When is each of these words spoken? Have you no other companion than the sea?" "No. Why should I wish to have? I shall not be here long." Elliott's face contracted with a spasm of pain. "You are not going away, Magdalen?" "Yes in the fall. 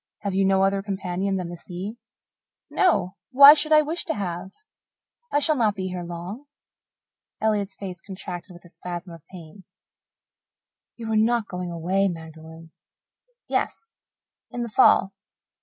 Have 0.21 0.33
you 0.33 0.45
no 0.45 0.63
other 0.63 0.81
companion 0.81 1.35
than 1.35 1.49
the 1.49 1.55
sea?" 1.57 1.99
"No. 2.71 3.17
Why 3.29 3.53
should 3.53 3.71
I 3.71 3.83
wish 3.83 4.03
to 4.05 4.15
have? 4.15 4.49
I 5.31 5.37
shall 5.37 5.55
not 5.55 5.75
be 5.75 5.89
here 5.89 6.01
long." 6.01 6.45
Elliott's 7.39 7.75
face 7.75 8.01
contracted 8.01 8.51
with 8.53 8.65
a 8.65 8.69
spasm 8.69 9.13
of 9.13 9.23
pain. 9.27 9.63
"You 10.95 11.11
are 11.11 11.15
not 11.15 11.47
going 11.47 11.69
away, 11.69 12.07
Magdalen?" 12.07 12.71
"Yes 13.47 13.91
in 14.49 14.63
the 14.63 14.69
fall. 14.69 15.13